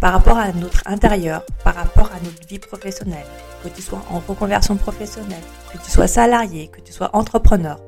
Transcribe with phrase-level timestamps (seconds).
[0.00, 3.26] par rapport à notre intérieur, par rapport à notre vie professionnelle,
[3.62, 5.42] que tu sois en reconversion professionnelle,
[5.72, 7.78] que tu sois salarié, que tu sois entrepreneur.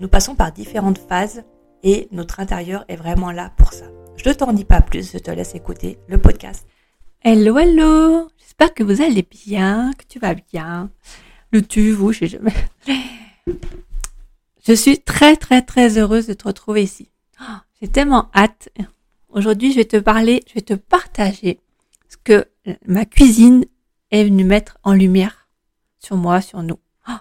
[0.00, 1.44] Nous passons par différentes phases
[1.84, 3.84] et notre intérieur est vraiment là pour ça.
[4.16, 6.66] Je ne t'en dis pas plus, je te laisse écouter le podcast.
[7.22, 10.90] Hello, hello J'espère que vous allez bien, que tu vas bien.
[11.52, 12.54] Le tu, vous, je sais jamais.
[14.66, 17.10] Je suis très, très, très heureuse de te retrouver ici.
[17.40, 18.70] Oh, j'ai tellement hâte
[19.34, 21.58] Aujourd'hui, je vais te parler, je vais te partager
[22.08, 22.46] ce que
[22.86, 23.64] ma cuisine
[24.12, 25.48] est venue mettre en lumière
[25.98, 26.78] sur moi, sur nous.
[27.08, 27.16] Oh,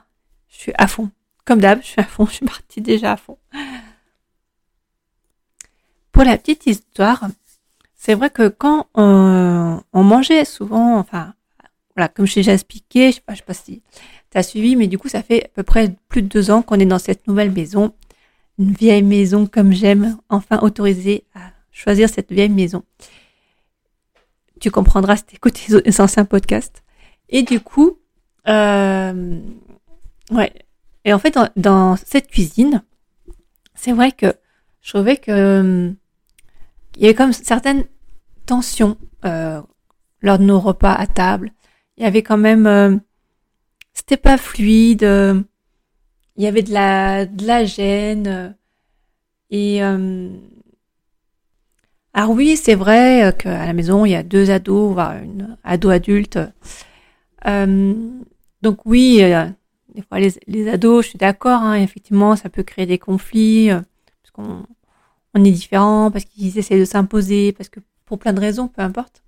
[0.48, 1.10] je suis à fond.
[1.44, 3.40] Comme d'hab, je suis à fond, je suis partie déjà à fond.
[6.12, 7.30] Pour la petite histoire,
[7.96, 11.34] c'est vrai que quand on, mangeait souvent, enfin,
[11.96, 13.82] voilà, comme je t'ai déjà expliqué, je sais sais pas si
[14.30, 16.62] tu as suivi, mais du coup, ça fait à peu près plus de deux ans
[16.62, 17.92] qu'on est dans cette nouvelle maison.
[18.60, 22.84] Une vieille maison comme j'aime, enfin autorisée à choisir cette vieille maison.
[24.62, 26.84] Tu comprendras si tu écoutes les anciens podcasts.
[27.28, 28.00] Et du coup,
[28.48, 29.42] euh,
[30.32, 30.54] ouais.
[31.04, 32.84] Et en fait, dans, cette cuisine,
[33.76, 34.34] c'est vrai que
[34.82, 35.92] je trouvais que euh,
[36.96, 37.86] il y avait comme certaines
[38.46, 39.62] tensions euh,
[40.22, 41.52] lors de nos repas à table.
[41.98, 42.96] Il y avait quand même, euh,
[43.94, 45.04] c'était pas fluide.
[46.36, 48.56] Il y avait de la de la gêne
[49.52, 49.82] et
[52.14, 55.58] alors oui, c'est vrai euh, qu'à la maison, il y a deux ados, voire une
[55.64, 56.40] ado adulte.
[57.48, 57.94] Euh,
[58.62, 59.48] donc oui, euh,
[59.96, 64.32] des fois les, ados, je suis d'accord, hein, effectivement, ça peut créer des conflits, parce
[64.32, 64.66] qu'on
[65.34, 68.82] on est différents, parce qu'ils essaient de s'imposer, parce que pour plein de raisons, peu
[68.84, 69.24] importe.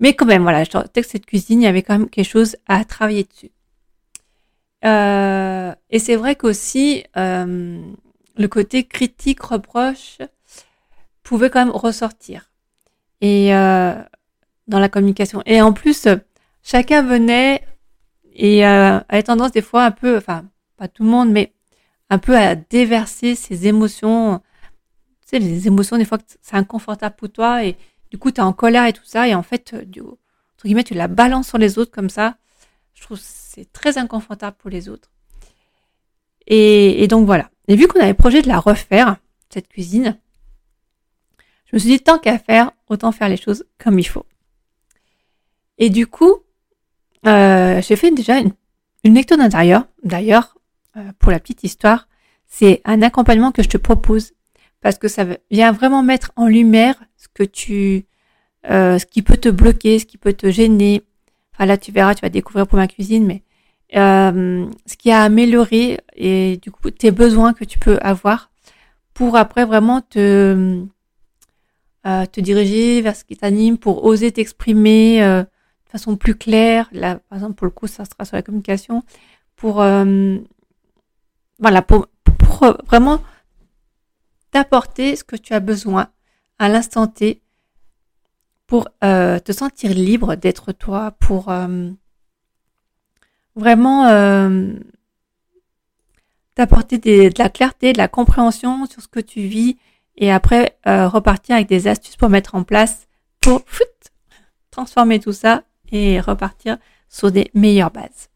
[0.00, 2.28] Mais quand même, voilà, je trouvais que cette cuisine, il y avait quand même quelque
[2.28, 3.50] chose à travailler dessus.
[4.84, 10.18] et c'est vrai qu'aussi, le côté critique, reproche,
[11.22, 12.50] pouvait quand même ressortir.
[13.20, 13.94] Et euh,
[14.68, 15.42] dans la communication.
[15.46, 16.08] Et en plus,
[16.62, 17.62] chacun venait
[18.34, 20.44] et euh, avait tendance des fois un peu, enfin
[20.76, 21.52] pas tout le monde, mais
[22.10, 24.40] un peu à déverser ses émotions.
[25.22, 27.76] Tu sais, les émotions, des fois, c'est inconfortable pour toi et
[28.10, 29.28] du coup, tu es en colère et tout ça.
[29.28, 32.36] Et en fait, du, entre guillemets, tu la balances sur les autres comme ça.
[32.94, 35.10] Je trouve c'est très inconfortable pour les autres.
[36.46, 37.50] Et, et donc voilà.
[37.68, 39.16] Et vu qu'on avait projet de la refaire,
[39.50, 40.18] cette cuisine,
[41.72, 44.26] je me suis dit, tant qu'à faire, autant faire les choses comme il faut.
[45.78, 46.36] Et du coup,
[47.26, 48.52] euh, j'ai fait déjà une,
[49.14, 49.86] lecture d'intérieur.
[50.04, 50.58] D'ailleurs,
[50.96, 52.08] euh, pour la petite histoire,
[52.46, 54.32] c'est un accompagnement que je te propose
[54.82, 58.04] parce que ça vient vraiment mettre en lumière ce que tu,
[58.68, 61.02] euh, ce qui peut te bloquer, ce qui peut te gêner.
[61.54, 63.42] Enfin là, tu verras, tu vas découvrir pour ma cuisine, mais
[63.94, 68.50] ce qui a amélioré et du coup tes besoins que tu peux avoir
[69.12, 70.82] pour après vraiment te
[72.04, 76.88] te diriger vers ce qui t'anime pour oser t'exprimer euh, de façon plus claire.
[76.92, 79.02] Là, par exemple, pour le coup, ça sera sur la communication.
[79.56, 80.38] Pour euh,
[81.58, 83.20] voilà, pour, pour vraiment
[84.50, 86.08] t'apporter ce que tu as besoin
[86.58, 87.42] à l'instant T
[88.66, 91.90] pour euh, te sentir libre d'être toi, pour euh,
[93.54, 94.72] vraiment euh,
[96.54, 99.76] t'apporter de la clarté, de la compréhension sur ce que tu vis
[100.16, 103.08] et après euh, repartir avec des astuces pour mettre en place
[103.40, 103.62] pour
[104.70, 106.78] transformer tout ça et repartir
[107.08, 108.30] sur des meilleures bases.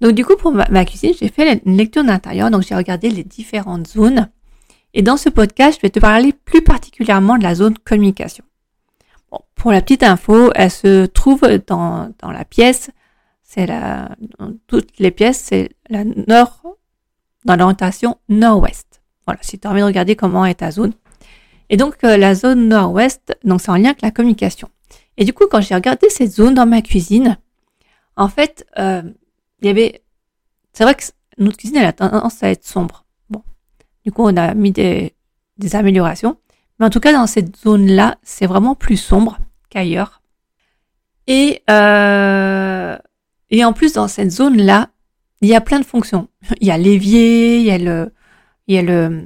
[0.00, 3.24] Donc du coup pour ma, cuisine, j'ai fait une lecture d'intérieur, donc j'ai regardé les
[3.24, 4.28] différentes zones.
[4.94, 8.44] Et dans ce podcast, je vais te parler plus particulièrement de la zone communication.
[9.30, 12.90] Bon, pour la petite info, elle se trouve dans, dans la pièce,
[13.42, 16.62] c'est la, dans toutes les pièces, c'est la nord,
[17.44, 18.87] dans l'orientation nord-ouest.
[19.28, 20.94] Voilà, si tu as envie de regarder comment est ta zone.
[21.68, 24.70] Et donc, euh, la zone nord-ouest, donc c'est en lien avec la communication.
[25.18, 27.36] Et du coup, quand j'ai regardé cette zone dans ma cuisine,
[28.16, 29.02] en fait, euh,
[29.60, 30.00] il y avait,
[30.72, 31.02] c'est vrai que
[31.36, 33.04] notre cuisine elle a tendance à être sombre.
[33.28, 33.42] Bon,
[34.02, 35.14] du coup on a mis des,
[35.58, 36.38] des améliorations,
[36.80, 39.36] mais en tout cas dans cette zone-là, c'est vraiment plus sombre
[39.68, 40.22] qu'ailleurs.
[41.26, 42.96] Et euh,
[43.50, 44.88] et en plus dans cette zone-là,
[45.42, 46.28] il y a plein de fonctions.
[46.62, 48.10] Il y a l'évier, il y a le
[48.68, 49.24] il y a le,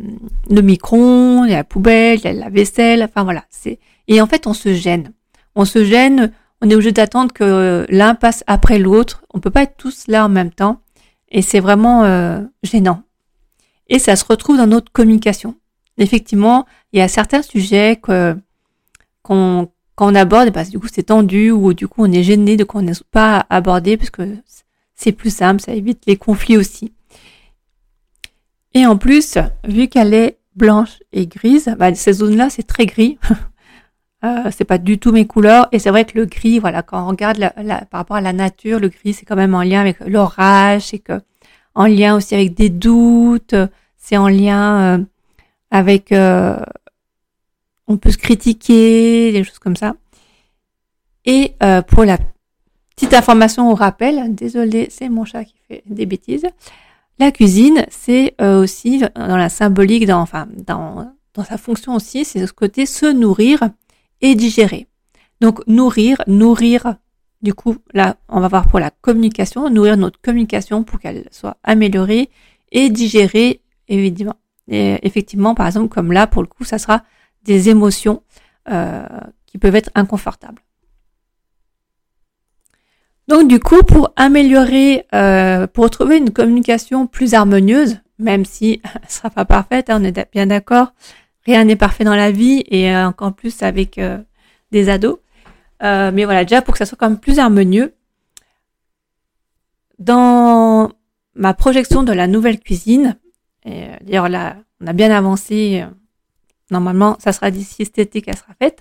[0.49, 3.45] le micron, il y a la poubelle, il y a la vaisselle, enfin voilà.
[3.51, 3.79] C'est
[4.09, 5.13] et en fait on se gêne.
[5.55, 9.25] On se gêne, on est obligé d'attendre que l'un passe après l'autre.
[9.35, 10.81] On peut pas être tous là en même temps
[11.31, 13.03] et c'est vraiment euh, gênant.
[13.89, 15.57] Et ça se retrouve dans notre communication.
[15.99, 18.37] Effectivement, il y a certains sujets que
[19.23, 22.57] qu'on quand on aborde, bah, du coup c'est tendu ou du coup on est gêné
[22.57, 24.37] de qu'on n'ait pas abordé parce que
[24.95, 26.93] c'est plus simple, ça évite les conflits aussi.
[28.75, 33.19] Et en plus, vu qu'elle est blanche et grise, bah, ces zones-là, c'est très gris.
[34.25, 35.69] euh, c'est pas du tout mes couleurs.
[35.73, 38.33] Et c'est vrai que le gris, voilà, quand on regarde la, par rapport à la
[38.33, 41.21] nature, le gris, c'est quand même en lien avec l'orage, c'est que
[41.75, 43.55] en lien aussi avec des doutes,
[43.97, 45.05] c'est en lien euh,
[45.71, 46.57] avec, euh,
[47.87, 49.95] on peut se critiquer, des choses comme ça.
[51.25, 52.19] Et euh, pour la
[52.95, 56.47] petite information au rappel, désolé, c'est mon chat qui fait des bêtises.
[57.19, 61.13] La cuisine, c'est euh, aussi dans la symbolique, dans, enfin, dans,
[61.47, 63.71] sa fonction aussi, c'est ce côté se nourrir
[64.21, 64.87] et digérer.
[65.41, 66.97] Donc nourrir, nourrir,
[67.43, 71.57] du coup, là, on va voir pour la communication, nourrir notre communication pour qu'elle soit
[71.63, 72.31] améliorée
[72.71, 74.37] et digérer, évidemment.
[74.69, 77.03] Effectivement, par exemple, comme là, pour le coup, ça sera
[77.45, 78.23] des émotions
[78.71, 79.07] euh,
[79.47, 80.63] qui peuvent être inconfortables.
[83.29, 89.09] Donc du coup, pour améliorer, euh, pour trouver une communication plus harmonieuse, même si elle
[89.09, 90.93] sera pas parfaite, hein, on est bien d'accord,
[91.47, 94.19] rien n'est parfait dans la vie et euh, encore plus avec euh,
[94.73, 95.19] des ados.
[95.81, 97.95] mais voilà, déjà pour que ça soit quand même plus harmonieux,
[99.99, 100.91] dans
[101.35, 103.17] ma projection de la nouvelle cuisine,
[103.65, 105.85] et d'ailleurs là, on a bien avancé.
[106.71, 108.81] Normalement, ça sera d'ici cet été qu'elle sera faite.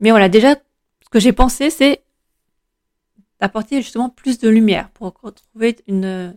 [0.00, 2.02] Mais voilà, déjà, ce que j'ai pensé, c'est
[3.40, 6.36] d'apporter justement plus de lumière pour retrouver une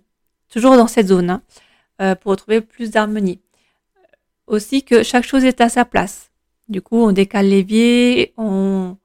[0.50, 1.42] toujours dans cette zone, hein,
[2.02, 3.42] euh, pour retrouver plus d'harmonie.
[4.48, 6.32] Aussi que chaque chose est à sa place.
[6.70, 8.98] Du coup, on décale l'évier, on,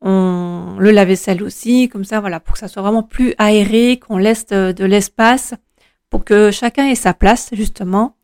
[0.00, 4.18] on le lave-vaisselle aussi, comme ça, voilà, pour que ça soit vraiment plus aéré, qu'on
[4.18, 5.54] laisse de, l'espace,
[6.10, 8.16] pour que chacun ait sa place justement,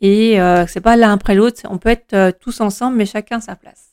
[0.00, 1.62] et euh, c'est pas l'un après l'autre.
[1.68, 3.90] On peut être euh, tous ensemble, mais chacun sa place.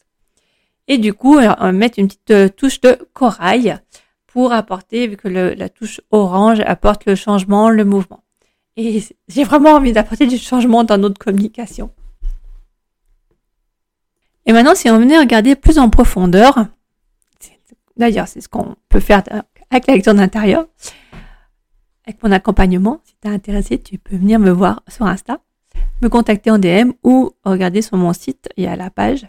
[0.88, 3.80] Et du coup, on va mettre une petite euh, touche de corail
[4.38, 8.24] pour apporter, vu que la touche orange apporte le changement, le mouvement.
[8.76, 11.90] Et j'ai vraiment envie d'apporter du changement dans notre communication.
[14.46, 16.68] Et maintenant, si on venait regarder plus en profondeur,
[17.98, 19.24] d'ailleurs, c'est ce qu'on peut faire
[19.72, 20.68] avec la lecture d'intérieur,
[22.06, 23.02] avec mon accompagnement.
[23.06, 25.40] Si tu es intéressé, tu peux venir me voir sur Insta,
[26.04, 29.26] me contacter en DM ou regarder sur mon site, il y a la page.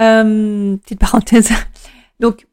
[0.00, 1.52] Euh, petite parenthèse.
[2.18, 2.48] Donc,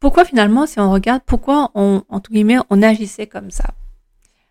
[0.00, 3.74] pourquoi finalement, si on regarde, pourquoi on, entre guillemets, on agissait comme ça?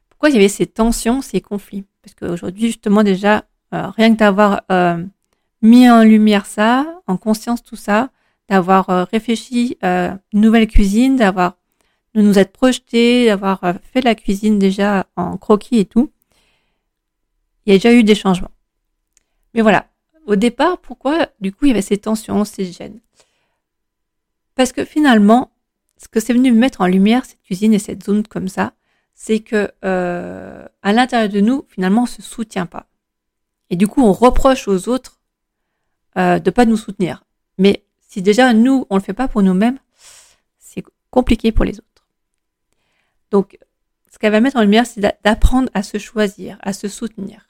[0.10, 1.86] Pourquoi il y avait ces tensions, ces conflits?
[2.04, 5.04] Parce qu'aujourd'hui, justement, déjà, euh, rien que d'avoir euh,
[5.62, 8.10] mis en lumière ça, en conscience tout ça,
[8.48, 11.57] d'avoir euh, réfléchi une nouvelle cuisine, d'avoir
[12.16, 16.12] de nous être projeté, d'avoir fait la cuisine déjà en croquis et tout,
[17.65, 18.51] il y a déjà eu des changements.
[19.53, 19.88] Mais voilà,
[20.25, 23.00] au départ, pourquoi du coup il y avait ces tensions, ces gènes?
[24.60, 25.54] Parce que finalement,
[25.96, 28.74] ce que c'est venu mettre en lumière, cette cuisine et cette zone comme ça,
[29.16, 32.88] c'est que euh, à l'intérieur de nous, finalement, on se soutient pas.
[33.70, 35.22] Et du coup, on reproche aux autres
[36.18, 37.24] euh, de pas nous soutenir.
[37.58, 39.80] Mais si déjà nous, on le fait pas pour nous-mêmes,
[40.58, 42.06] c'est compliqué pour les autres.
[43.32, 43.58] Donc,
[44.12, 47.48] ce qu'elle va mettre en lumière, c'est d'apprendre à se choisir, à se soutenir.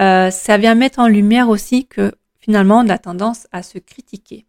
[0.00, 2.10] Euh, ça vient mettre en lumière aussi que
[2.40, 4.44] finalement, on a tendance à se critiquer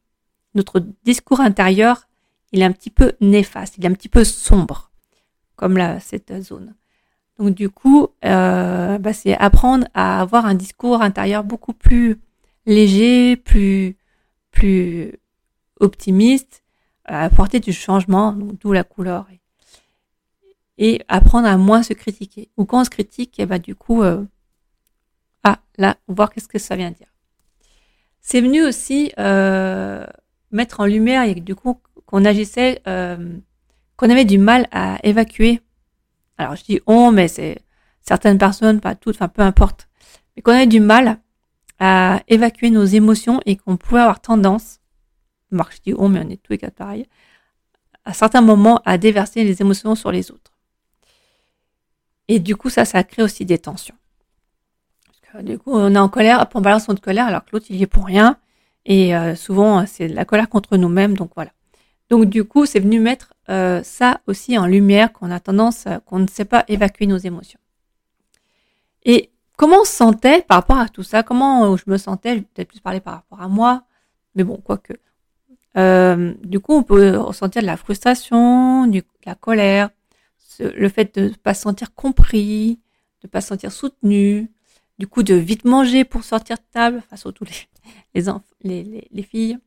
[0.56, 2.08] notre discours intérieur,
[2.52, 4.92] il est un petit peu néfaste, il est un petit peu sombre,
[5.56, 6.74] comme là, cette zone.
[7.38, 12.20] Donc du coup, euh, bah, c'est apprendre à avoir un discours intérieur beaucoup plus
[12.66, 13.98] léger, plus
[14.52, 15.20] plus
[15.82, 16.64] optimiste,
[17.04, 19.28] à apporter du changement, d'où la couleur,
[20.78, 22.50] et, apprendre à moins se critiquer.
[22.58, 24.24] Ou quand on se critique, eh bah, du coup, euh,
[25.44, 27.08] ah là, voir qu'est-ce que ça vient dire.
[28.22, 30.06] C'est venu aussi euh,
[30.52, 33.38] mettre en lumière et du coup qu'on agissait, euh,
[33.98, 35.62] qu'on avait du mal à évacuer.
[36.38, 37.60] Alors je dis on, mais c'est
[38.02, 39.88] certaines personnes, pas toutes, enfin peu importe,
[40.36, 41.20] mais qu'on avait du mal
[41.80, 44.80] à évacuer nos émotions et qu'on pouvait avoir tendance,
[45.52, 47.08] moi je dis on, mais on est tous les cas pareil,
[48.06, 50.52] à certains moments à déverser les émotions sur les autres.
[52.28, 53.96] Et du coup, ça, ça crée aussi des tensions.
[55.42, 57.84] Du coup, on est en colère, on balance notre colère alors que l'autre, il y
[57.84, 58.38] est pour rien.
[58.86, 61.16] Et euh, souvent, c'est la colère contre nous-mêmes.
[61.16, 61.52] Donc voilà.
[62.10, 66.00] Donc du coup, c'est venu mettre euh, ça aussi en lumière, qu'on a tendance, euh,
[66.06, 67.60] qu'on ne sait pas évacuer nos émotions.
[69.04, 71.24] Et comment on se sentait par rapport à tout ça?
[71.24, 72.32] Comment je me sentais?
[72.32, 73.84] Je vais peut-être plus parler par rapport à moi,
[74.36, 74.94] mais bon, quoique.
[75.78, 79.90] Euh, du coup, on peut ressentir de la frustration, du, de la colère,
[80.60, 82.80] le fait de ne pas se sentir compris,
[83.22, 84.52] de ne pas se sentir soutenu,
[85.00, 87.52] du coup de vite manger pour sortir de table, enfin surtout les,
[88.14, 88.24] les,
[88.64, 89.58] les, les filles,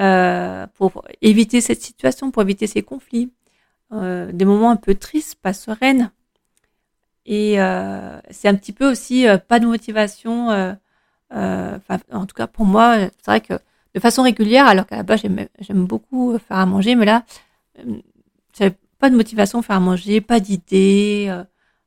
[0.00, 3.32] euh, pour éviter cette situation, pour éviter ces conflits,
[3.92, 6.12] euh, des moments un peu tristes, pas sereines.
[7.26, 10.50] Et euh, c'est un petit peu aussi pas de motivation,
[11.30, 13.54] en tout cas pour moi, c'est vrai que
[13.94, 15.22] de façon régulière, alors qu'à la base
[15.58, 17.24] j'aime beaucoup faire à manger, mais là,
[18.56, 21.32] j'avais pas de motivation à faire à manger, pas d'idées.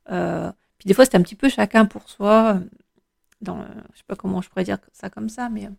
[0.06, 2.60] puis des fois c'était un petit peu chacun pour soi.
[3.42, 5.70] Dans, je sais pas comment je pourrais dire ça comme ça, mais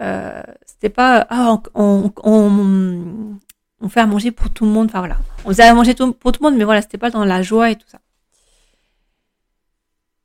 [0.00, 3.38] euh, c'était pas ah on, on,
[3.80, 5.18] on, fait à manger pour tout le monde enfin voilà.
[5.44, 7.70] On faisait à manger pour tout le monde mais voilà c'était pas dans la joie
[7.70, 8.00] et tout ça.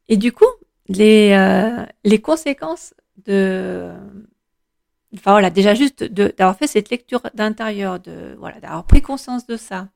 [0.08, 0.46] Et du coup
[0.88, 2.94] les euh, les conséquences
[3.26, 3.92] de
[5.14, 9.58] enfin voilà déjà juste d'avoir fait cette lecture d'intérieur de voilà d'avoir pris conscience de
[9.58, 9.90] ça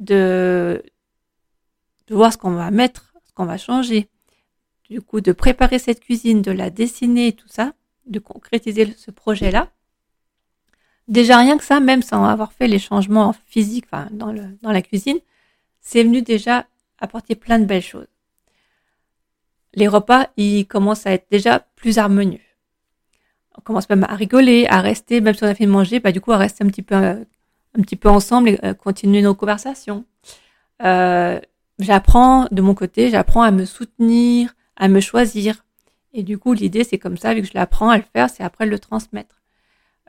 [0.00, 0.82] de
[2.08, 4.10] de voir ce qu'on va mettre ce qu'on va changer
[4.88, 7.72] du coup de préparer cette cuisine de la dessiner tout ça
[8.06, 9.68] de concrétiser ce projet-là.
[11.08, 14.72] Déjà rien que ça, même sans avoir fait les changements physiques enfin, dans, le, dans
[14.72, 15.18] la cuisine,
[15.80, 16.66] c'est venu déjà
[16.98, 18.06] apporter plein de belles choses.
[19.74, 22.40] Les repas, ils commencent à être déjà plus harmonieux.
[23.58, 26.20] On commence même à rigoler, à rester, même si on a fait manger, bah, du
[26.20, 27.24] coup, à rester un petit peu, un
[27.82, 30.04] petit peu ensemble et euh, continuer nos conversations.
[30.82, 31.40] Euh,
[31.78, 35.64] j'apprends, de mon côté, j'apprends à me soutenir, à me choisir,
[36.14, 38.44] et du coup, l'idée, c'est comme ça, vu que je l'apprends à le faire, c'est
[38.44, 39.34] après le transmettre.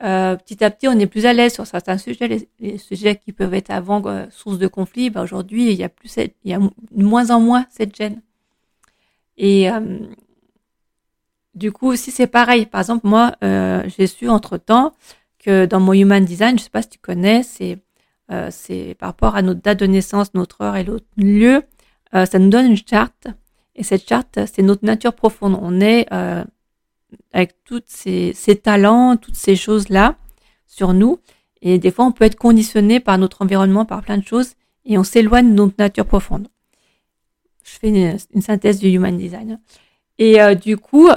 [0.02, 3.32] Euh, petit à petit, on est plus à l'aise sur certains sujets, les, sujets qui
[3.32, 5.10] peuvent être avant euh, source de conflit.
[5.10, 8.22] Bah, aujourd'hui, il y a plus, il y a de moins en moins cette gêne.
[9.36, 9.98] Et euh,
[11.54, 12.66] du coup, aussi, c'est pareil.
[12.66, 14.92] Par exemple, moi, j'ai su entre temps
[15.40, 17.78] que dans mon human design, je sais pas si tu connais, c'est
[18.50, 21.62] c'est par rapport à notre date de naissance, notre heure et l'autre lieu,
[22.12, 23.28] ça nous donne une charte
[23.76, 25.58] et cette charte, c'est notre nature profonde.
[25.60, 26.42] On est euh,
[27.32, 30.16] avec tous ces, ces, talents, toutes ces choses-là
[30.66, 31.18] sur nous.
[31.60, 34.54] Et des fois, on peut être conditionné par notre environnement, par plein de choses,
[34.86, 36.48] et on s'éloigne de notre nature profonde.
[37.64, 39.60] Je fais une, synthèse du human design.
[40.18, 41.08] Et euh, du coup,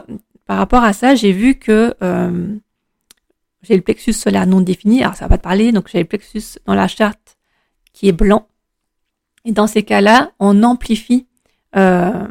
[0.45, 2.55] par rapport à ça, j'ai vu que euh,
[3.61, 5.01] j'ai le plexus solaire non défini.
[5.01, 5.71] Alors, ça va pas te parler.
[5.71, 7.37] Donc, j'ai le plexus dans la charte
[7.93, 8.47] qui est blanc.
[9.45, 11.27] Et dans ces cas-là, on amplifie
[11.73, 12.27] bah,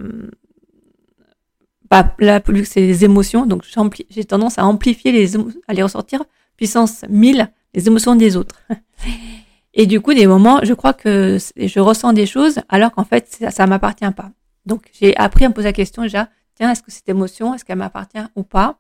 [2.19, 3.65] là, plus que c'est les émotions, donc
[4.11, 6.25] j'ai tendance à amplifier les à les ressortir
[6.57, 8.61] puissance 1000 les émotions des autres.
[9.75, 13.29] Et du coup, des moments, je crois que je ressens des choses alors qu'en fait,
[13.29, 14.31] ça, ça m'appartient pas.
[14.67, 17.65] Donc, j'ai appris à me poser la question déjà, tiens, est-ce que cette émotion, est-ce
[17.65, 18.79] qu'elle m'appartient ou pas?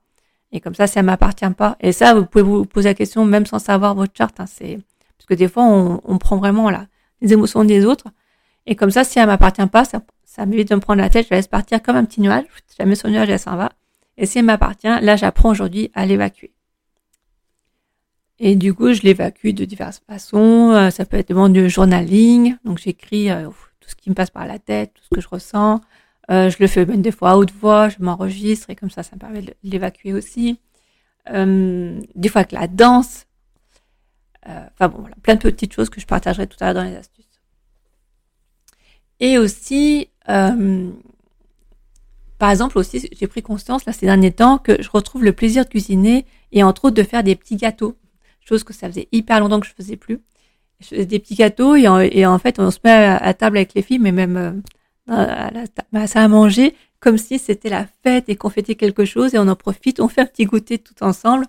[0.50, 1.76] Et comme ça, ça m'appartient pas.
[1.80, 4.40] Et ça, vous pouvez vous poser la question même sans savoir votre charte.
[4.40, 4.78] Hein, c'est
[5.16, 6.86] parce que des fois, on, on prend vraiment là
[7.20, 8.06] les émotions des autres.
[8.66, 10.02] Et comme ça, si elle m'appartient pas, ça,
[10.38, 12.44] ça m'évite de me prendre la tête, je la laisse partir comme un petit nuage,
[12.70, 13.72] je la mets sur le nuage, elle s'en va.
[14.16, 16.52] Et si elle m'appartient, là, j'apprends aujourd'hui à l'évacuer.
[18.38, 20.70] Et du coup, je l'évacue de diverses façons.
[20.70, 22.56] Euh, ça peut être demande de journaling.
[22.64, 23.48] Donc, j'écris euh,
[23.80, 25.80] tout ce qui me passe par la tête, tout ce que je ressens.
[26.30, 27.88] Euh, je le fais même des fois à haute voix.
[27.88, 30.60] Je m'enregistre et comme ça, ça me permet de l'évacuer aussi.
[31.26, 33.26] des fois avec la danse.
[34.46, 36.96] Enfin bon, voilà, plein de petites choses que je partagerai tout à l'heure dans les
[36.96, 37.26] astuces.
[39.20, 40.90] Et aussi, euh,
[42.38, 45.64] par exemple aussi, j'ai pris conscience là ces derniers temps que je retrouve le plaisir
[45.64, 47.96] de cuisiner et entre autres de faire des petits gâteaux,
[48.40, 50.20] chose que ça faisait hyper longtemps que je faisais plus.
[50.80, 53.82] Je faisais des petits gâteaux et en, fait on se met à, table avec les
[53.82, 54.52] filles, mais même euh,
[55.08, 59.04] à, la, bah, ça à manger comme si c'était la fête et qu'on fêtait quelque
[59.04, 61.46] chose et on en profite, on fait un petit goûter tout ensemble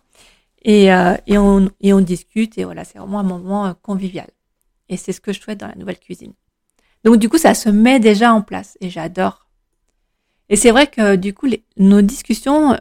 [0.64, 4.28] et, euh, et, on, et on discute et voilà, c'est vraiment un moment convivial.
[4.90, 6.34] Et c'est ce que je souhaite dans la nouvelle cuisine.
[7.04, 9.46] Donc du coup, ça se met déjà en place et j'adore.
[10.50, 12.76] Et c'est vrai que du coup, nos discussions,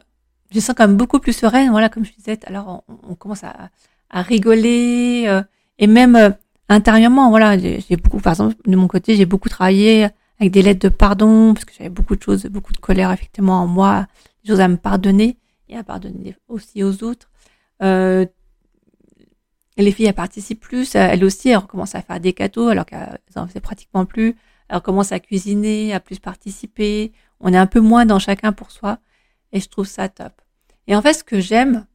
[0.51, 1.71] je sens quand même beaucoup plus sereines.
[1.71, 3.71] Voilà, comme je disais, alors on, commence à,
[4.11, 5.43] rigoler euh,
[5.79, 6.31] et même euh,
[6.69, 10.09] intérieurement, voilà, j'ai beaucoup, par exemple, de mon côté, j'ai beaucoup travaillé
[10.41, 13.63] avec des lettres de pardon parce que j'avais beaucoup de choses, beaucoup de colère effectivement
[13.63, 14.07] en moi,
[14.45, 15.37] des choses à me pardonner
[15.69, 17.29] et à pardonner aussi aux autres.
[17.83, 18.25] Euh,
[19.83, 20.95] les filles, elles participent plus.
[20.95, 24.37] Elles aussi, elles recommencent à faire des gâteaux alors qu'elles en faisaient pratiquement plus.
[24.69, 27.13] elle commence à cuisiner, à plus participer.
[27.41, 28.99] On est un peu moins dans chacun pour soi.
[29.53, 30.33] Et je trouve ça top.
[30.87, 31.87] Et en fait, ce que j'aime,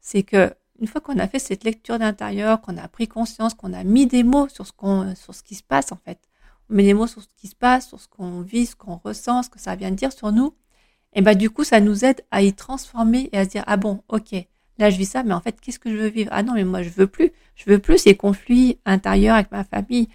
[0.00, 3.72] c'est que une fois qu'on a fait cette lecture d'intérieur, qu'on a pris conscience, qu'on
[3.72, 6.18] a mis des mots sur ce qu'on, sur ce qui se passe en fait,
[6.70, 8.96] on met des mots sur ce qui se passe, sur ce qu'on vit, ce qu'on
[8.96, 10.54] ressent, ce que ça vient de dire sur nous,
[11.14, 13.76] et ben du coup ça nous aide à y transformer et à se dire ah
[13.76, 14.34] bon ok
[14.78, 16.30] là je vis ça mais en fait qu'est-ce que je veux vivre?
[16.32, 17.32] Ah non mais moi je veux plus.
[17.56, 20.08] Je veux plus ces conflits intérieurs avec ma famille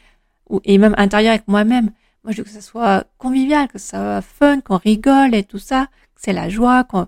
[0.49, 1.91] ou et même intérieurs avec moi-même.
[2.23, 5.59] Moi je veux que ça soit convivial que ça soit fun qu'on rigole et tout
[5.59, 7.07] ça que c'est la joie qu'on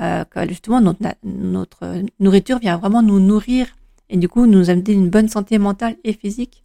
[0.00, 3.66] euh, que justement notre, notre nourriture vient vraiment nous nourrir.
[4.10, 6.64] Et du coup nous amener une bonne santé mentale et physique.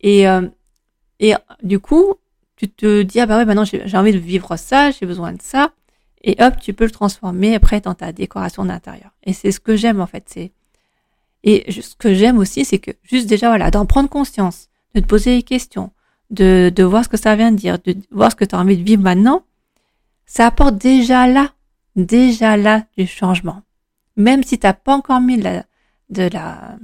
[0.00, 0.48] Et euh,
[1.18, 2.14] et du coup
[2.56, 5.42] tu te dis ah bah ouais maintenant j'ai envie de vivre ça j'ai besoin de
[5.42, 5.72] ça
[6.22, 9.76] et hop tu peux le transformer après dans ta décoration d'intérieur et c'est ce que
[9.76, 10.52] j'aime en fait c'est
[11.44, 15.06] et ce que j'aime aussi c'est que juste déjà voilà d'en prendre conscience de te
[15.06, 15.90] poser des questions
[16.30, 18.58] de, de voir ce que ça vient de dire de voir ce que tu as
[18.58, 19.44] envie de vivre maintenant
[20.26, 21.52] ça apporte déjà là
[21.96, 23.62] déjà là du changement.
[24.16, 25.64] Même si t'as pas encore mis de la,
[26.10, 26.76] de la,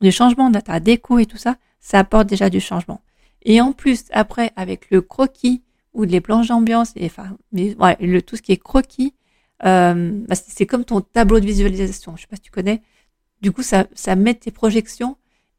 [0.00, 3.02] du changement dans ta déco et tout ça, ça apporte déjà du changement.
[3.42, 5.62] Et en plus, après, avec le croquis
[5.94, 9.14] ou les planches d'ambiance, et enfin, mais le, tout ce qui est croquis,
[9.64, 12.16] euh, bah, c'est comme ton tableau de visualisation.
[12.16, 12.82] Je sais pas si tu connais.
[13.40, 15.16] Du coup, ça, ça met tes projections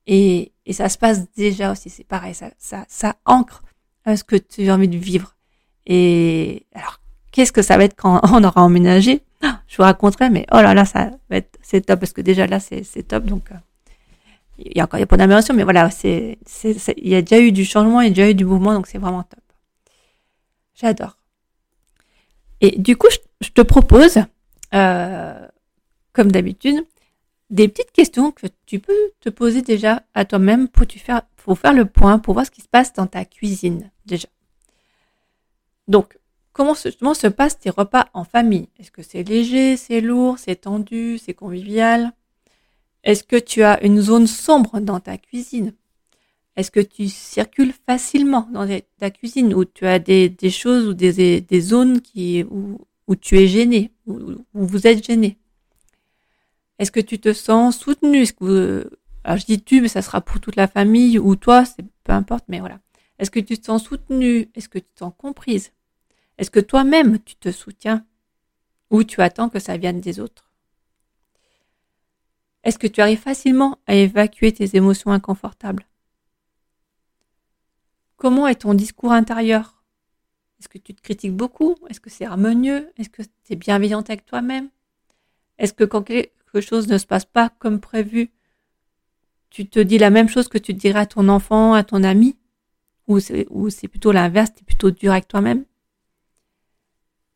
[0.07, 1.89] et, et ça se passe déjà aussi.
[1.89, 3.63] C'est pareil, ça, ça, ça ancre
[4.07, 5.35] euh, ce que tu as envie de vivre.
[5.85, 6.99] Et alors,
[7.33, 9.21] Qu'est-ce que ça va être quand on aura emménagé?
[9.67, 12.47] Je vous raconterai, mais oh là là, ça va être c'est top parce que déjà
[12.47, 13.55] là c'est top donc euh,
[14.59, 17.21] il y a encore il y a pas d'amélioration, mais voilà c'est il y a
[17.21, 19.39] déjà eu du changement, il y a déjà eu du mouvement donc c'est vraiment top.
[20.75, 21.17] J'adore.
[22.61, 23.07] Et du coup
[23.41, 24.19] je, te propose
[24.73, 25.47] euh,
[26.13, 26.85] comme d'habitude
[27.49, 32.19] des petites questions que tu peux te poser déjà à toi-même pour faire le point
[32.19, 34.27] pour voir ce qui se passe dans ta cuisine déjà.
[35.87, 36.17] Donc
[36.53, 38.69] Comment se passent tes repas en famille?
[38.79, 42.11] Est-ce que c'est léger, c'est lourd, c'est tendu, c'est convivial?
[43.03, 45.73] Est-ce que tu as une zone sombre dans ta cuisine?
[46.55, 48.67] Est-ce que tu circules facilement dans
[48.99, 51.99] ta cuisine ou tu as des, choses ou des, zones
[53.07, 55.37] où, tu es gêné, où, vous êtes gêné?
[56.79, 58.25] Est-ce que tu te sens soutenu
[59.23, 62.11] alors je dis tu, mais ça sera pour toute la famille ou toi, c'est peu
[62.11, 62.79] importe, mais voilà.
[63.19, 65.71] Est-ce que tu te sens soutenu Est-ce que tu te sens comprise?
[66.37, 68.05] Est-ce que toi-même tu te soutiens?
[68.89, 70.51] Ou tu attends que ça vienne des autres?
[72.63, 75.85] Est-ce que tu arrives facilement à évacuer tes émotions inconfortables?
[78.17, 79.83] Comment est ton discours intérieur?
[80.59, 81.75] Est-ce que tu te critiques beaucoup?
[81.89, 82.89] Est-ce que c'est harmonieux?
[82.97, 84.69] Est-ce que tu es bienveillante avec toi-même?
[85.57, 88.31] Est-ce que quand quelque chose ne se passe pas comme prévu,
[89.49, 92.37] tu te dis la même chose que tu dirais à ton enfant, à ton ami?
[93.07, 95.65] Ou c'est plutôt l'inverse, tu es plutôt dur avec toi-même?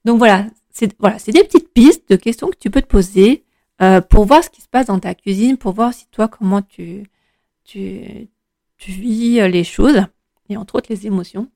[0.06, 3.44] Donc voilà, c'est des petites pistes de questions que tu peux te poser
[3.82, 6.62] euh, pour voir ce qui se passe dans ta cuisine, pour voir si toi comment
[6.62, 7.04] tu
[7.66, 8.30] tu
[8.78, 10.06] tu vis les choses
[10.50, 11.50] et entre autres les émotions,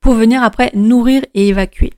[0.00, 1.92] pour venir après nourrir et évacuer.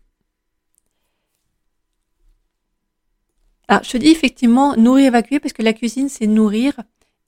[3.69, 6.75] Alors, je dis effectivement nourrir, évacuer parce que la cuisine c'est nourrir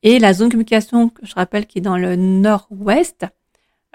[0.03, 3.27] et la zone de communication, je rappelle, qui est dans le nord-ouest,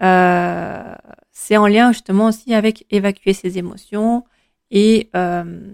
[0.01, 0.95] euh,
[1.31, 4.23] c'est en lien justement aussi avec évacuer ses émotions
[4.71, 5.73] et euh,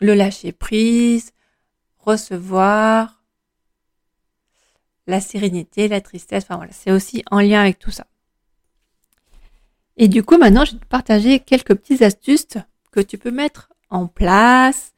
[0.00, 1.32] le lâcher prise,
[1.98, 3.17] recevoir
[5.08, 6.44] la sérénité, la tristesse.
[6.44, 8.06] Enfin voilà, c'est aussi en lien avec tout ça.
[9.96, 12.58] Et du coup, maintenant, je vais te partager quelques petites astuces
[12.92, 14.92] que tu peux mettre en place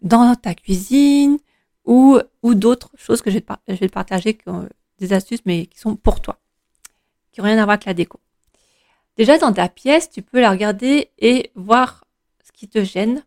[0.00, 1.38] dans ta cuisine
[1.84, 4.38] ou, ou d'autres choses que je vais, te, je vais te partager,
[4.98, 6.38] des astuces, mais qui sont pour toi,
[7.32, 8.20] qui n'ont rien à voir avec la déco.
[9.16, 12.04] Déjà, dans ta pièce, tu peux la regarder et voir
[12.44, 13.22] ce qui te gêne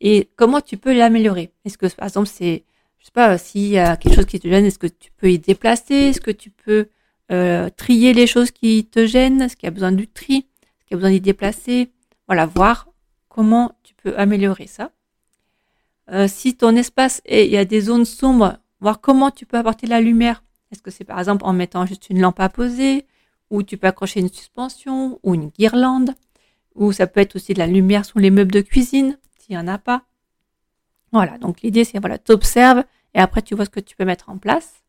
[0.00, 1.52] et comment tu peux l'améliorer.
[1.64, 2.64] Est-ce que, par exemple, c'est,
[3.04, 5.30] je sais pas, s'il y a quelque chose qui te gêne, est-ce que tu peux
[5.30, 5.94] y déplacer?
[5.94, 6.88] Est-ce que tu peux
[7.30, 9.42] euh, trier les choses qui te gênent?
[9.42, 10.36] Est-ce qu'il y a besoin du tri?
[10.36, 11.90] Est-ce qu'il y a besoin d'y déplacer?
[12.28, 12.88] Voilà, voir
[13.28, 14.90] comment tu peux améliorer ça.
[16.12, 19.58] Euh, si ton espace est, il y a des zones sombres, voir comment tu peux
[19.58, 20.42] apporter la lumière.
[20.72, 23.04] Est-ce que c'est par exemple en mettant juste une lampe à poser
[23.50, 26.14] ou tu peux accrocher une suspension ou une guirlande,
[26.74, 29.62] ou ça peut être aussi de la lumière sur les meubles de cuisine, s'il n'y
[29.62, 30.04] en a pas.
[31.14, 34.28] Voilà, donc l'idée c'est, voilà, t'observes et après tu vois ce que tu peux mettre
[34.30, 34.82] en place.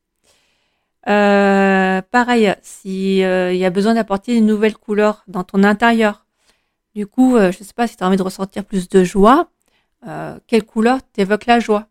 [1.08, 6.26] Euh, pareil, s'il euh, y a besoin d'apporter une nouvelle couleur dans ton intérieur,
[6.96, 9.04] du coup, euh, je ne sais pas si tu as envie de ressentir plus de
[9.04, 9.50] joie,
[10.48, 11.88] quelle couleur t'évoque la joie?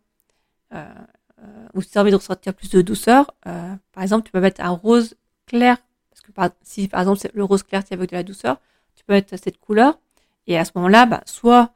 [1.73, 4.61] Ou si tu as envie de ressentir plus de douceur, par exemple, tu peux mettre
[4.61, 5.77] un rose clair
[6.23, 6.31] que
[6.63, 8.57] si par exemple le rose clair, avec de la douceur,
[8.95, 9.99] tu peux mettre cette couleur.
[10.47, 11.71] Et à ce moment-là, bah, soit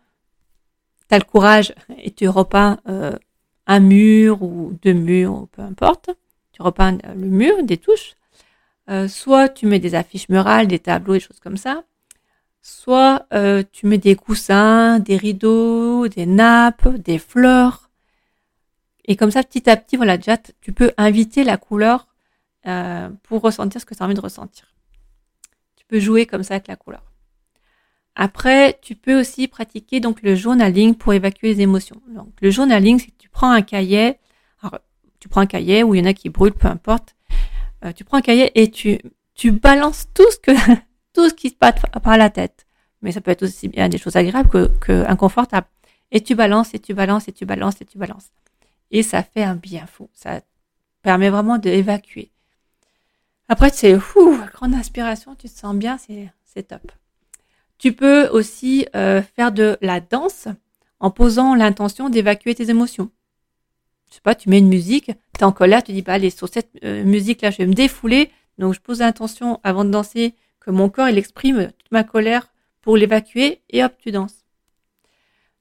[1.09, 3.17] tu le courage et tu repeins euh,
[3.67, 6.09] un mur ou deux murs, peu importe.
[6.51, 8.15] Tu repeins le mur, des touches.
[8.89, 11.83] Euh, soit tu mets des affiches murales, des tableaux, des choses comme ça.
[12.61, 17.89] Soit euh, tu mets des coussins, des rideaux, des nappes, des fleurs.
[19.05, 22.07] Et comme ça, petit à petit, voilà, déjà, tu peux inviter la couleur
[22.67, 24.65] euh, pour ressentir ce que tu as envie de ressentir.
[25.75, 27.08] Tu peux jouer comme ça avec la couleur.
[28.21, 32.01] Après, tu peux aussi pratiquer donc le journaling pour évacuer les émotions.
[32.09, 34.17] Donc, le journaling, c'est que tu prends un cahier.
[34.61, 34.79] Alors,
[35.21, 37.15] tu prends un cahier où il y en a qui brûlent, peu importe.
[37.85, 38.99] Euh, tu prends un cahier et tu,
[39.35, 40.51] tu balances tout ce que,
[41.13, 42.65] tout ce qui se passe par la tête.
[43.01, 45.67] Mais ça peut être aussi bien des choses agréables que, que inconfortables.
[46.11, 48.31] Et tu balances, et tu balances, et tu balances, et tu balances.
[48.91, 50.09] Et ça fait un bien fou.
[50.13, 50.41] Ça
[51.03, 52.33] permet vraiment d'évacuer.
[53.47, 55.97] Après, c'est fou, grande inspiration, tu te sens bien,
[56.43, 56.91] c'est top.
[57.79, 60.49] Tu peux aussi euh, faire de la danse
[60.99, 63.09] en posant l'intention d'évacuer tes émotions.
[64.09, 66.29] Je sais pas, tu mets une musique, tu es en colère, tu dis, bah allez,
[66.29, 68.31] sur cette euh, musique-là, je vais me défouler.
[68.57, 72.51] Donc, je pose l'intention avant de danser que mon corps, il exprime toute ma colère
[72.81, 74.45] pour l'évacuer et hop, tu danses.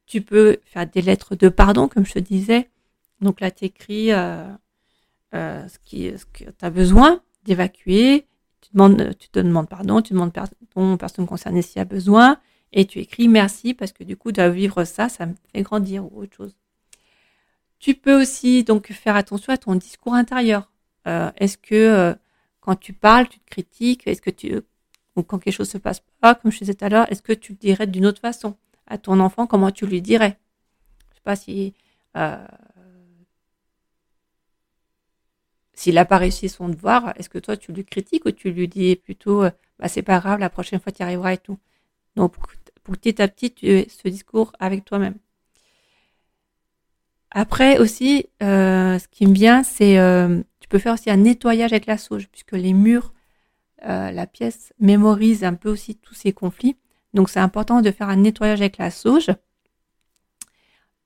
[0.07, 2.69] Tu peux faire des lettres de pardon, comme je te disais.
[3.21, 4.49] Donc là, tu écris euh,
[5.33, 8.27] ce, qui, ce que tu as besoin d'évacuer.
[8.73, 12.39] Tu, te demandes pardon, tu demandes pardon aux personnes concernées s'il y a besoin,
[12.73, 16.05] et tu écris merci parce que du coup, de vivre ça, ça me fait grandir
[16.05, 16.57] ou autre chose.
[17.79, 20.71] Tu peux aussi donc faire attention à ton discours intérieur.
[21.07, 22.15] Euh, est-ce que euh,
[22.61, 24.61] quand tu parles, tu te critiques Est-ce que tu
[25.17, 27.33] ou quand quelque chose se passe pas, comme je disais tout à l'heure, est-ce que
[27.33, 30.39] tu le dirais d'une autre façon à ton enfant Comment tu lui dirais?
[31.11, 31.75] Je sais pas si
[32.17, 32.37] euh,
[35.79, 38.67] S'il n'a pas réussi son devoir, est-ce que toi tu lui critiques ou tu lui
[38.67, 41.57] dis plutôt euh, bah, c'est pas grave, la prochaine fois tu y arriveras et tout?
[42.17, 42.35] Donc
[42.83, 45.15] petit à petit tu aies ce discours avec toi-même.
[47.31, 51.73] Après aussi, euh, ce qui me vient, c'est euh, tu peux faire aussi un nettoyage
[51.73, 53.15] avec la sauge, puisque les murs,
[53.81, 56.77] la pièce mémorise un peu aussi tous ces conflits.
[57.15, 59.31] Donc c'est important de faire un nettoyage avec la sauge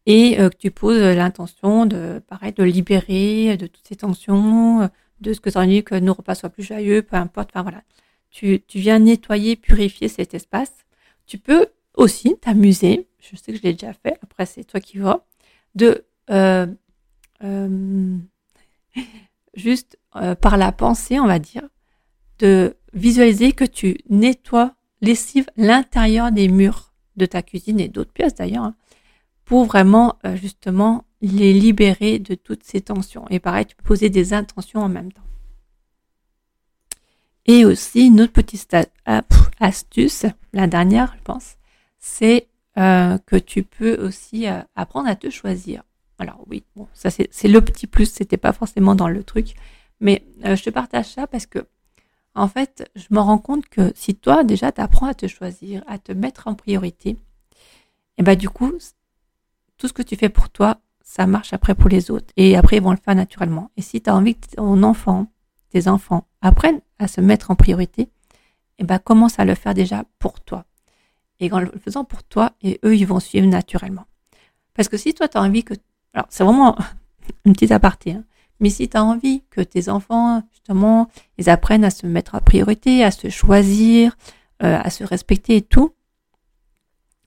[0.06, 5.32] et euh, que tu poses l'intention de, pareil, de libérer de toutes ces tensions, de
[5.32, 7.50] ce que as envie que nos repas soient plus joyeux, peu importe.
[7.52, 7.82] Enfin voilà,
[8.30, 10.72] tu, tu viens nettoyer, purifier cet espace.
[11.26, 14.98] Tu peux aussi t'amuser, je sais que je l'ai déjà fait, après c'est toi qui
[14.98, 15.26] vois,
[15.74, 16.66] de euh,
[17.44, 18.18] euh,
[19.54, 21.68] juste euh, par la pensée, on va dire,
[22.38, 28.34] de visualiser que tu nettoies, lessives l'intérieur des murs de ta cuisine et d'autres pièces
[28.34, 28.74] d'ailleurs, hein,
[29.44, 33.26] pour vraiment euh, justement les libérer de toutes ces tensions.
[33.30, 35.22] Et pareil, tu peux poser des intentions en même temps.
[37.46, 39.22] Et aussi, une autre petite ah,
[39.58, 41.56] astuce, la dernière, je pense,
[41.98, 45.82] c'est euh, que tu peux aussi euh, apprendre à te choisir.
[46.18, 49.54] Alors oui, bon, ça c'est le petit plus, c'était pas forcément dans le truc,
[49.98, 51.66] mais je te partage ça parce que
[52.34, 55.82] en fait, je me rends compte que si toi déjà tu apprends à te choisir,
[55.88, 57.16] à te mettre en priorité, et
[58.18, 58.72] eh ben du coup,
[59.82, 62.32] tout ce que tu fais pour toi, ça marche après pour les autres.
[62.36, 63.72] Et après, ils vont le faire naturellement.
[63.76, 65.26] Et si tu as envie que ton enfant,
[65.70, 68.08] tes enfants, apprennent à se mettre en priorité,
[68.78, 70.66] eh ben, commence à le faire déjà pour toi.
[71.40, 74.04] Et en le faisant pour toi, et eux, ils vont suivre naturellement.
[74.72, 75.74] Parce que si toi, tu as envie que...
[76.14, 76.76] Alors, c'est vraiment
[77.44, 78.12] une petite aparté.
[78.12, 78.22] Hein.
[78.60, 82.40] Mais si tu as envie que tes enfants, justement, ils apprennent à se mettre en
[82.40, 84.16] priorité, à se choisir,
[84.62, 85.92] euh, à se respecter et tout,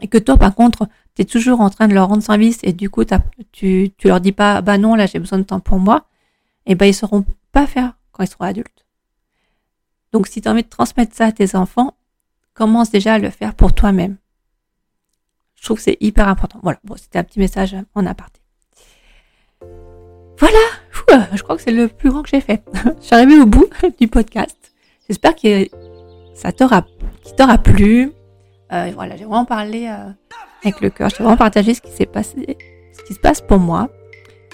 [0.01, 2.73] et que toi, par contre, tu es toujours en train de leur rendre service et
[2.73, 3.03] du coup,
[3.51, 6.05] tu, tu leur dis pas, bah non, là, j'ai besoin de temps pour moi,
[6.65, 8.85] et ben, ils sauront pas faire quand ils seront adultes.
[10.11, 11.95] Donc, si tu as envie de transmettre ça à tes enfants,
[12.53, 14.17] commence déjà à le faire pour toi-même.
[15.55, 16.59] Je trouve que c'est hyper important.
[16.63, 18.41] Voilà, bon, c'était un petit message en aparté.
[20.37, 22.63] Voilà, je crois que c'est le plus grand que j'ai fait.
[22.73, 23.67] je suis arrivée au bout
[23.99, 24.57] du podcast.
[25.07, 25.67] J'espère que
[26.33, 26.85] ça t'aura,
[27.23, 28.11] qu'il t'aura plu.
[28.71, 30.09] Euh, voilà, j'ai vraiment parlé euh,
[30.65, 31.09] avec le cœur.
[31.09, 33.89] J'ai vraiment partagé ce qui se passe pour moi,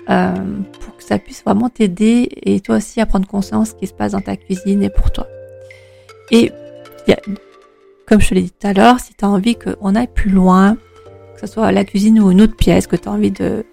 [0.10, 0.34] euh,
[0.80, 3.88] pour que ça puisse vraiment t'aider et toi aussi à prendre conscience de ce qui
[3.88, 5.28] se passe dans ta cuisine et pour toi.
[6.32, 6.52] Et
[8.06, 10.32] comme je te l'ai dit tout à l'heure, si tu as envie qu'on aille plus
[10.32, 10.76] loin,
[11.36, 13.63] que ce soit la cuisine ou une autre pièce, que tu as envie de,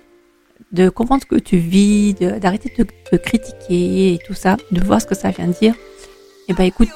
[0.91, 5.15] comprendre ce que tu vis, d'arrêter de, critiquer et tout ça, de voir ce que
[5.15, 6.89] ça vient de dire, et eh ben écoute,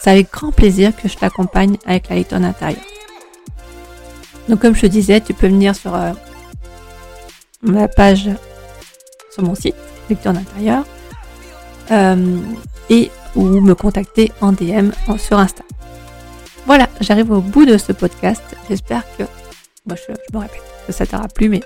[0.00, 2.78] c'est avec grand plaisir que je t'accompagne avec la Layton intérieure.
[4.48, 6.12] Donc comme je te disais, tu peux venir sur euh,
[7.62, 8.30] ma page,
[9.32, 9.74] sur mon site,
[10.08, 10.84] Lecture d'intérieur.
[11.90, 12.38] euh,
[12.88, 15.62] et ou me contacter en DM sur Insta.
[16.64, 18.42] Voilà, j'arrive au bout de ce podcast.
[18.68, 19.24] J'espère que,
[19.84, 21.60] bon, je, me répète, que ça t'aura plu, mais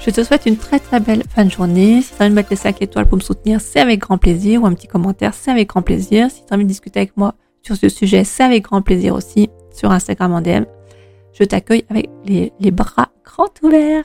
[0.00, 2.00] je te souhaite une très très belle fin de journée.
[2.02, 4.18] Si tu as envie de mettre les 5 étoiles pour me soutenir, c'est avec grand
[4.18, 6.30] plaisir, ou un petit commentaire, c'est avec grand plaisir.
[6.30, 9.14] Si tu as envie de discuter avec moi sur ce sujet, c'est avec grand plaisir
[9.14, 10.64] aussi sur Instagram en DM.
[11.38, 14.04] Je t'accueille avec les, bras grands ouverts.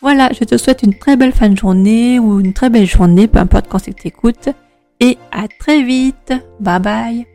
[0.00, 3.28] Voilà, je te souhaite une très belle fin de journée ou une très belle journée,
[3.28, 4.48] peu importe quand c'est que tu écoutes.
[5.00, 6.32] Et à très vite.
[6.60, 7.31] Bye bye.